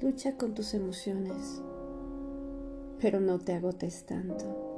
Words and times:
Lucha 0.00 0.36
con 0.36 0.54
tus 0.54 0.74
emociones, 0.74 1.60
pero 3.00 3.18
no 3.18 3.40
te 3.40 3.52
agotes 3.54 4.06
tanto. 4.06 4.68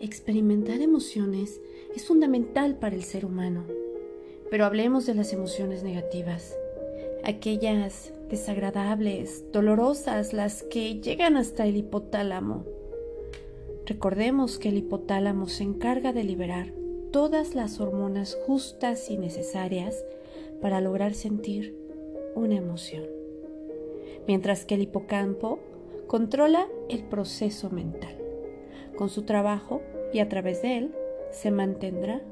Experimentar 0.00 0.80
emociones 0.80 1.60
es 1.94 2.06
fundamental 2.06 2.76
para 2.76 2.94
el 2.94 3.02
ser 3.04 3.26
humano, 3.26 3.64
pero 4.50 4.64
hablemos 4.64 5.04
de 5.04 5.14
las 5.14 5.34
emociones 5.34 5.82
negativas, 5.82 6.56
aquellas 7.22 8.14
desagradables, 8.30 9.44
dolorosas, 9.52 10.32
las 10.32 10.62
que 10.62 11.02
llegan 11.02 11.36
hasta 11.36 11.66
el 11.66 11.76
hipotálamo. 11.76 12.64
Recordemos 13.86 14.58
que 14.58 14.70
el 14.70 14.78
hipotálamo 14.78 15.46
se 15.46 15.62
encarga 15.62 16.12
de 16.12 16.24
liberar 16.24 16.72
todas 17.12 17.54
las 17.54 17.80
hormonas 17.80 18.36
justas 18.44 19.08
y 19.10 19.16
necesarias 19.16 20.04
para 20.60 20.80
lograr 20.80 21.14
sentir 21.14 21.76
una 22.34 22.56
emoción, 22.56 23.04
mientras 24.26 24.64
que 24.64 24.74
el 24.74 24.82
hipocampo 24.82 25.60
controla 26.08 26.66
el 26.88 27.04
proceso 27.04 27.70
mental. 27.70 28.16
Con 28.96 29.08
su 29.08 29.22
trabajo 29.22 29.82
y 30.12 30.18
a 30.18 30.28
través 30.28 30.62
de 30.62 30.78
él 30.78 30.94
se 31.30 31.52
mantendrá 31.52 32.22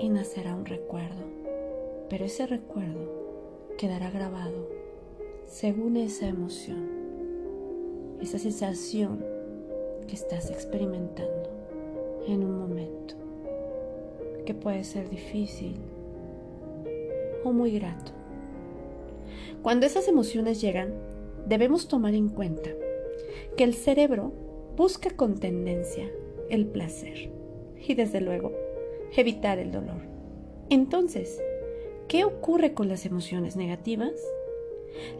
y 0.00 0.08
nacerá 0.08 0.54
un 0.54 0.64
recuerdo. 0.64 1.26
Pero 2.08 2.24
ese 2.24 2.46
recuerdo 2.46 3.74
quedará 3.76 4.10
grabado 4.10 4.66
según 5.44 5.98
esa 5.98 6.26
emoción, 6.26 6.88
esa 8.22 8.38
sensación 8.38 9.41
estás 10.14 10.50
experimentando 10.50 11.50
en 12.26 12.44
un 12.44 12.58
momento, 12.58 13.14
que 14.44 14.54
puede 14.54 14.84
ser 14.84 15.08
difícil 15.08 15.76
o 17.44 17.52
muy 17.52 17.72
grato. 17.72 18.12
Cuando 19.62 19.86
esas 19.86 20.08
emociones 20.08 20.60
llegan, 20.60 20.94
debemos 21.46 21.88
tomar 21.88 22.14
en 22.14 22.28
cuenta 22.28 22.70
que 23.56 23.64
el 23.64 23.74
cerebro 23.74 24.32
busca 24.76 25.10
con 25.10 25.38
tendencia 25.38 26.10
el 26.48 26.66
placer 26.66 27.30
y 27.86 27.94
desde 27.94 28.20
luego 28.20 28.52
evitar 29.16 29.58
el 29.58 29.72
dolor. 29.72 30.00
Entonces, 30.70 31.42
¿qué 32.08 32.24
ocurre 32.24 32.74
con 32.74 32.88
las 32.88 33.06
emociones 33.06 33.56
negativas? 33.56 34.12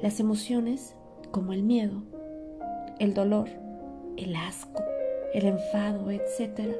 Las 0.02 0.20
emociones 0.20 0.94
como 1.30 1.52
el 1.52 1.62
miedo, 1.62 2.02
el 2.98 3.14
dolor, 3.14 3.48
el 4.16 4.36
asco, 4.36 4.84
el 5.34 5.46
enfado, 5.46 6.10
etc., 6.10 6.76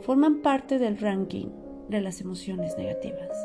forman 0.00 0.42
parte 0.42 0.78
del 0.78 0.98
ranking 0.98 1.48
de 1.88 2.00
las 2.00 2.20
emociones 2.20 2.76
negativas. 2.76 3.36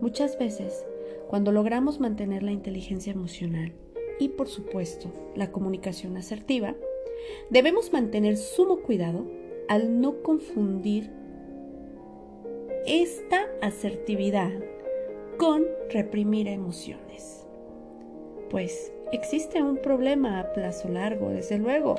Muchas 0.00 0.38
veces, 0.38 0.84
cuando 1.28 1.52
logramos 1.52 2.00
mantener 2.00 2.42
la 2.42 2.52
inteligencia 2.52 3.12
emocional 3.12 3.72
y, 4.18 4.30
por 4.30 4.48
supuesto, 4.48 5.12
la 5.34 5.52
comunicación 5.52 6.16
asertiva, 6.16 6.74
Debemos 7.50 7.92
mantener 7.92 8.36
sumo 8.36 8.80
cuidado 8.80 9.26
al 9.68 10.00
no 10.00 10.22
confundir 10.22 11.10
esta 12.86 13.46
asertividad 13.62 14.52
con 15.36 15.66
reprimir 15.90 16.48
emociones. 16.48 17.46
Pues 18.50 18.92
existe 19.12 19.62
un 19.62 19.76
problema 19.76 20.40
a 20.40 20.52
plazo 20.52 20.88
largo, 20.88 21.30
desde 21.30 21.58
luego, 21.58 21.96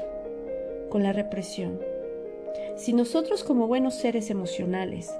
con 0.89 1.03
la 1.03 1.13
represión. 1.13 1.79
Si 2.75 2.93
nosotros 2.93 3.43
como 3.43 3.67
buenos 3.67 3.95
seres 3.95 4.29
emocionales 4.29 5.11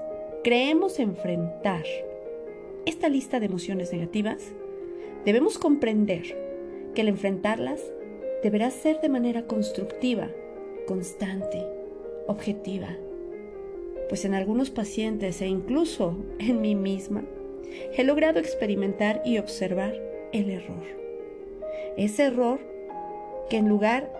creemos 0.42 0.98
enfrentar 0.98 1.84
esta 2.86 3.08
lista 3.08 3.40
de 3.40 3.46
emociones 3.46 3.92
negativas, 3.92 4.42
debemos 5.24 5.58
comprender 5.58 6.36
que 6.94 7.02
al 7.02 7.08
enfrentarlas 7.08 7.80
deberá 8.42 8.70
ser 8.70 9.00
de 9.00 9.08
manera 9.08 9.46
constructiva, 9.46 10.28
constante, 10.86 11.64
objetiva, 12.26 12.96
pues 14.08 14.24
en 14.24 14.34
algunos 14.34 14.70
pacientes 14.70 15.40
e 15.40 15.46
incluso 15.46 16.16
en 16.38 16.60
mí 16.60 16.74
misma 16.74 17.24
he 17.96 18.04
logrado 18.04 18.40
experimentar 18.40 19.22
y 19.24 19.38
observar 19.38 19.94
el 20.32 20.50
error. 20.50 21.01
Ese 21.96 22.24
error 22.24 22.60
que 23.48 23.58
en 23.58 23.68
lugar 23.68 24.10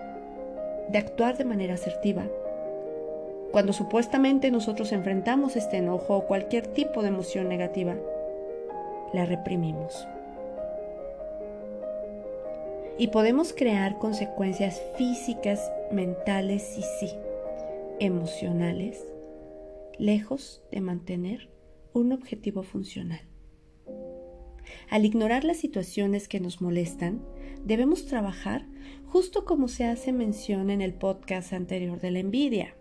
de 0.88 0.98
actuar 0.98 1.36
de 1.36 1.44
manera 1.44 1.74
asertiva, 1.74 2.26
cuando 3.50 3.72
supuestamente 3.72 4.50
nosotros 4.50 4.92
enfrentamos 4.92 5.56
este 5.56 5.78
enojo 5.78 6.16
o 6.16 6.26
cualquier 6.26 6.66
tipo 6.66 7.02
de 7.02 7.08
emoción 7.08 7.48
negativa, 7.48 7.96
la 9.12 9.26
reprimimos 9.26 10.06
y 12.98 13.08
podemos 13.08 13.52
crear 13.52 13.98
consecuencias 13.98 14.80
físicas, 14.96 15.72
mentales 15.90 16.78
y 16.78 16.82
sí, 16.82 17.10
emocionales, 17.98 19.04
lejos 19.98 20.62
de 20.70 20.80
mantener 20.80 21.50
un 21.92 22.12
objetivo 22.12 22.62
funcional. 22.62 23.31
Al 24.88 25.04
ignorar 25.04 25.44
las 25.44 25.58
situaciones 25.58 26.28
que 26.28 26.40
nos 26.40 26.60
molestan, 26.60 27.22
debemos 27.64 28.06
trabajar 28.06 28.66
justo 29.06 29.44
como 29.44 29.68
se 29.68 29.84
hace 29.84 30.12
mención 30.12 30.70
en 30.70 30.80
el 30.80 30.94
podcast 30.94 31.52
anterior 31.52 32.00
de 32.00 32.10
la 32.10 32.18
envidia. 32.20 32.74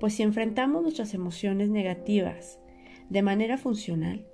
Pues 0.00 0.14
si 0.14 0.22
enfrentamos 0.22 0.82
nuestras 0.82 1.14
emociones 1.14 1.70
negativas 1.70 2.58
de 3.08 3.22
manera 3.22 3.58
funcional, 3.58 4.26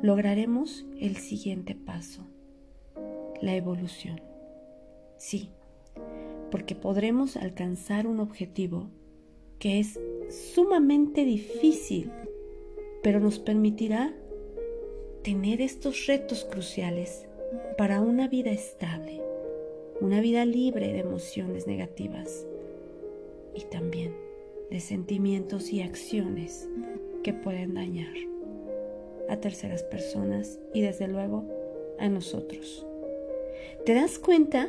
lograremos 0.00 0.86
el 0.98 1.16
siguiente 1.16 1.74
paso 1.74 2.26
la 3.42 3.54
evolución. 3.56 4.22
Sí, 5.18 5.50
porque 6.50 6.74
podremos 6.74 7.36
alcanzar 7.36 8.06
un 8.06 8.20
objetivo 8.20 8.88
que 9.58 9.80
es 9.80 10.00
sumamente 10.54 11.24
difícil, 11.24 12.10
pero 13.02 13.20
nos 13.20 13.38
permitirá 13.38 14.14
tener 15.22 15.60
estos 15.60 16.06
retos 16.06 16.44
cruciales 16.44 17.26
para 17.78 18.00
una 18.00 18.26
vida 18.26 18.50
estable, 18.50 19.20
una 20.00 20.20
vida 20.20 20.44
libre 20.44 20.92
de 20.92 20.98
emociones 20.98 21.66
negativas 21.66 22.44
y 23.54 23.62
también 23.62 24.14
de 24.70 24.80
sentimientos 24.80 25.72
y 25.72 25.82
acciones 25.82 26.68
que 27.22 27.32
pueden 27.32 27.74
dañar 27.74 28.14
a 29.28 29.36
terceras 29.36 29.84
personas 29.84 30.58
y 30.74 30.80
desde 30.80 31.06
luego 31.06 31.44
a 31.98 32.08
nosotros. 32.08 32.84
¿Te 33.86 33.94
das 33.94 34.18
cuenta 34.18 34.68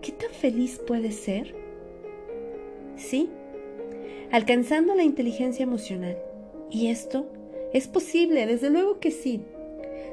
qué 0.00 0.10
tan 0.10 0.30
feliz 0.30 0.80
puedes 0.84 1.14
ser? 1.14 1.54
Sí, 2.96 3.28
alcanzando 4.32 4.94
la 4.96 5.04
inteligencia 5.04 5.62
emocional. 5.62 6.18
Y 6.70 6.88
esto 6.88 7.26
es 7.72 7.86
posible, 7.86 8.46
desde 8.46 8.70
luego 8.70 8.98
que 8.98 9.12
sí. 9.12 9.42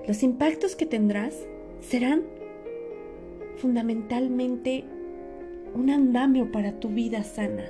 Los 0.08 0.24
impactos 0.24 0.76
que 0.76 0.88
tendrás 0.88 1.48
serán 1.80 2.24
fundamentalmente 3.58 4.84
un 5.76 5.92
andamio 5.92 6.52
para 6.52 6.80
tu 6.80 6.90
vida 6.90 7.24
sana. 7.24 7.66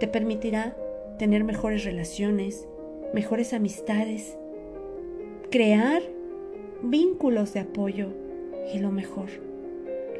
Te 0.00 0.08
permitirá 0.08 0.76
tener 1.18 1.44
mejores 1.44 1.84
relaciones, 1.84 2.66
mejores 3.14 3.52
amistades, 3.52 4.36
crear 5.50 6.02
vínculos 6.82 7.54
de 7.54 7.60
apoyo 7.60 8.08
y 8.74 8.80
lo 8.80 8.90
mejor, 8.90 9.28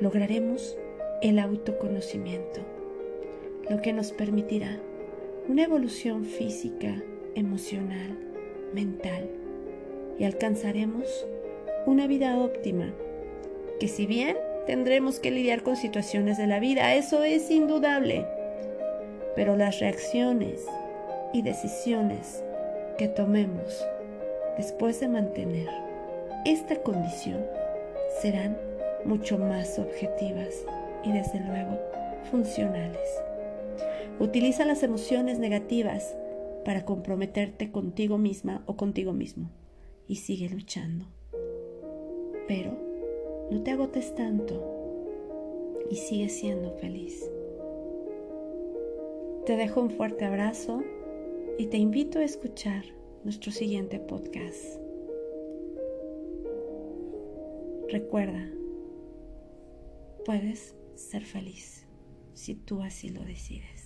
lograremos 0.00 0.78
el 1.20 1.40
autoconocimiento, 1.40 2.60
lo 3.68 3.82
que 3.82 3.92
nos 3.92 4.12
permitirá 4.12 4.80
una 5.48 5.64
evolución 5.64 6.24
física, 6.24 7.02
emocional, 7.34 8.16
mental 8.72 9.28
y 10.18 10.24
alcanzaremos 10.24 11.26
una 11.86 12.06
vida 12.06 12.38
óptima, 12.38 12.92
que 13.80 13.88
si 13.88 14.06
bien 14.06 14.36
tendremos 14.66 15.20
que 15.20 15.30
lidiar 15.30 15.62
con 15.62 15.76
situaciones 15.76 16.36
de 16.36 16.46
la 16.46 16.60
vida, 16.60 16.94
eso 16.94 17.22
es 17.22 17.50
indudable, 17.50 18.26
pero 19.34 19.56
las 19.56 19.78
reacciones 19.78 20.66
y 21.32 21.42
decisiones 21.42 22.42
que 22.98 23.08
tomemos 23.08 23.86
después 24.56 24.98
de 25.00 25.08
mantener 25.08 25.68
esta 26.44 26.76
condición 26.82 27.44
serán 28.20 28.58
mucho 29.04 29.38
más 29.38 29.78
objetivas 29.78 30.64
y 31.04 31.12
desde 31.12 31.40
luego 31.40 31.78
funcionales. 32.30 33.08
Utiliza 34.18 34.64
las 34.64 34.82
emociones 34.82 35.38
negativas 35.38 36.16
para 36.64 36.84
comprometerte 36.84 37.70
contigo 37.70 38.18
misma 38.18 38.62
o 38.66 38.76
contigo 38.76 39.12
mismo 39.12 39.48
y 40.08 40.16
sigue 40.16 40.48
luchando. 40.48 41.04
Pero 42.48 42.72
no 43.50 43.62
te 43.62 43.70
agotes 43.70 44.14
tanto 44.14 44.78
y 45.90 45.96
sigue 45.96 46.28
siendo 46.28 46.72
feliz. 46.72 47.30
Te 49.46 49.56
dejo 49.56 49.80
un 49.80 49.90
fuerte 49.90 50.24
abrazo 50.24 50.82
y 51.58 51.66
te 51.66 51.76
invito 51.76 52.18
a 52.18 52.24
escuchar 52.24 52.84
nuestro 53.24 53.52
siguiente 53.52 53.98
podcast. 53.98 54.80
Recuerda, 57.88 58.50
puedes 60.24 60.74
ser 60.94 61.24
feliz 61.24 61.86
si 62.34 62.54
tú 62.54 62.82
así 62.82 63.08
lo 63.08 63.22
decides. 63.24 63.77